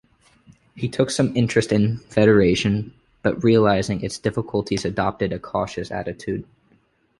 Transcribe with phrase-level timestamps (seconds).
[0.75, 6.43] He took some interest in federation, but realizing its difficulties adopted a cautious attitude.